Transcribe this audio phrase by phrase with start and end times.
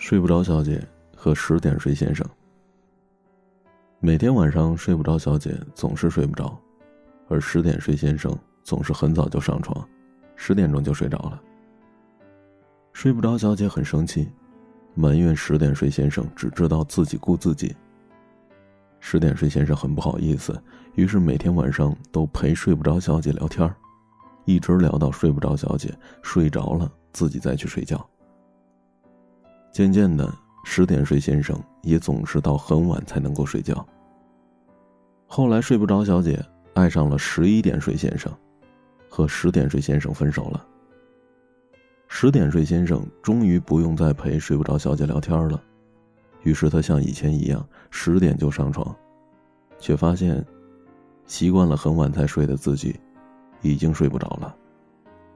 [0.00, 0.82] 睡不着小姐
[1.14, 2.26] 和十点睡先生。
[4.00, 6.58] 每天晚上睡不着小姐总是睡不着，
[7.28, 8.34] 而十点睡先生
[8.64, 9.86] 总是很早就上床，
[10.36, 11.40] 十点钟就睡着了。
[12.94, 14.26] 睡不着小姐很生气，
[14.94, 17.76] 埋怨十点睡先生只知道自己顾自己。
[19.00, 20.60] 十点睡先生很不好意思，
[20.94, 23.70] 于是每天晚上都陪睡不着小姐聊天
[24.46, 28.08] 一直聊到睡不着小姐睡着了，自己再去睡觉。
[29.72, 30.32] 渐渐的，
[30.64, 33.86] 十点睡先生也总是到很晚才能够睡觉。
[35.26, 38.32] 后来睡不着小姐爱上了十一点睡先生，
[39.08, 40.66] 和十点睡先生分手了。
[42.08, 45.62] 十点睡先生终于不用再陪睡不着小姐聊天了，
[46.42, 48.94] 于是他像以前一样十点就上床，
[49.78, 50.44] 却发现，
[51.26, 52.98] 习惯了很晚才睡的自己，
[53.62, 54.54] 已经睡不着了。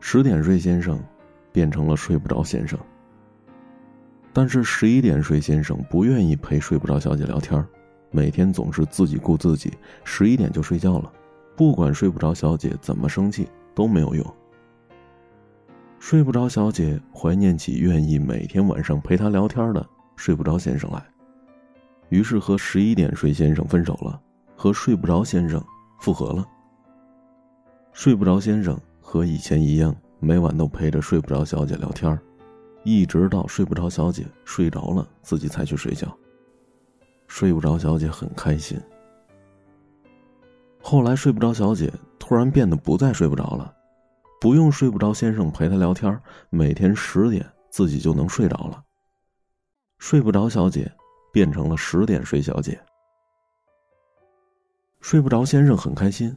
[0.00, 0.98] 十点睡先生，
[1.52, 2.78] 变成了睡不着先生。
[4.32, 7.64] 但是十一点睡先生不愿意陪睡不着小姐聊天
[8.10, 9.72] 每天总是自己顾自己，
[10.04, 11.12] 十一点就睡觉了，
[11.56, 14.24] 不管睡不着小姐怎么生气都没有用。
[15.98, 21.02] 睡不着小姐怀念起愿意每天晚上陪她聊天的睡不着先生来，
[22.08, 24.20] 于是和十一点睡先生分手了，
[24.56, 25.62] 和睡不着先生
[26.00, 26.46] 复合了。
[27.92, 32.18] 睡不着先生和以前一样，每晚都陪着睡不着小姐聊天
[32.84, 36.16] 一直到睡不着，小姐睡着了，自己才去睡觉。
[37.28, 38.80] 睡不着，小姐很开心。
[40.80, 43.72] 后来睡不着，小姐突然变得不再睡不着了，
[44.40, 48.82] 不用睡不着先生陪她聊天，每天十点自己就能睡着了。
[49.98, 50.90] 睡不着，小姐
[51.32, 52.78] 变成了十点睡小姐。
[55.00, 56.36] 睡不着先生很开心，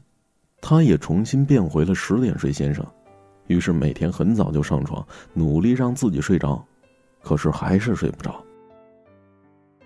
[0.61, 2.85] 他也重新变回了十点睡先生。
[3.47, 6.63] 于是每天很早就上床，努力让自己睡着，
[7.21, 8.43] 可是还是睡不着。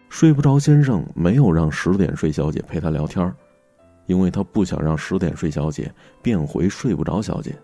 [0.10, 3.32] 睡不着先生没有让十点睡小姐陪他聊天
[4.08, 7.56] 因为他不想让十点睡小姐变回睡不着小姐。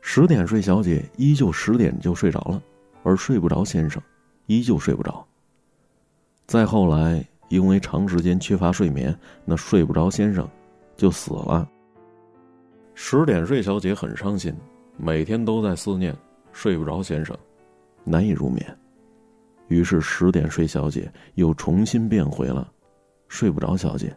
[0.00, 2.62] 十点睡小姐依旧十点就睡着了，
[3.02, 4.00] 而睡不着先生
[4.46, 5.26] 依旧睡不着。
[6.46, 9.14] 再后来，因为长时间缺乏睡眠，
[9.44, 10.48] 那睡不着先生
[10.96, 11.68] 就死了。
[13.00, 14.52] 十点睡小姐很伤心，
[14.96, 16.14] 每天都在思念
[16.52, 17.34] 睡不着先生，
[18.02, 18.78] 难以入眠。
[19.68, 22.68] 于是十点睡小姐又重新变回了
[23.28, 24.12] 睡不着小姐。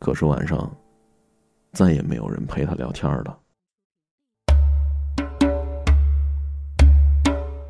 [0.00, 0.68] 可是晚上
[1.72, 3.38] 再也没有人陪她聊天了。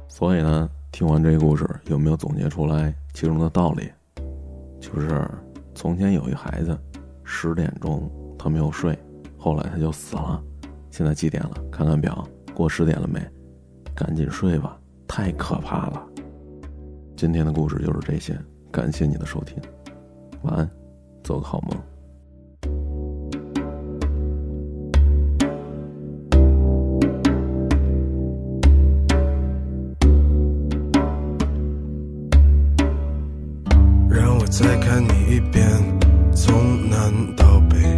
[0.08, 3.92] 所以呢，听完这个故事，有没有总结出来其中的道理？
[4.80, 5.28] 就是
[5.75, 6.76] 从前有一孩子，
[7.25, 8.98] 十点钟他没有睡。
[9.48, 10.44] 后来他就死了，
[10.91, 11.53] 现在几点了？
[11.72, 12.22] 看看表，
[12.54, 13.19] 过十点了没？
[13.94, 16.06] 赶紧睡吧，太可怕了。
[17.16, 18.38] 今天的故事就是这些，
[18.70, 19.56] 感谢你的收听，
[20.42, 20.70] 晚安，
[21.25, 21.81] 做个好梦。
[34.10, 35.66] 让我再看你一遍，
[36.34, 37.97] 从南到北。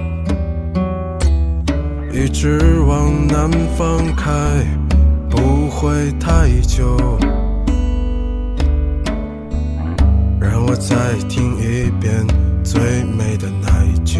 [2.13, 4.31] 一直往南方开，
[5.29, 6.97] 不会太久。
[10.41, 12.25] 让我再听一遍
[12.63, 14.19] 最美的那一句。